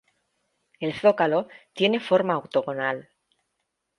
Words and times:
El 0.79 0.95
zócalo 0.95 1.47
tiene 1.75 1.99
forma 1.99 2.39
octogonal. 2.39 3.09